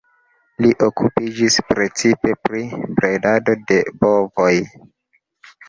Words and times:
Li 0.65 0.69
okupiĝis 0.87 1.57
precipe 1.73 2.33
pri 2.49 2.63
bredado 3.01 3.57
de 3.73 3.81
bovoj. 4.03 4.51